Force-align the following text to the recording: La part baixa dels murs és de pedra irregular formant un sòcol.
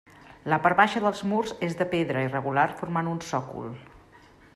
La 0.51 0.57
part 0.61 0.77
baixa 0.77 1.01
dels 1.03 1.19
murs 1.33 1.53
és 1.67 1.77
de 1.81 1.87
pedra 1.91 2.23
irregular 2.29 2.65
formant 2.81 3.11
un 3.13 3.21
sòcol. 3.27 3.69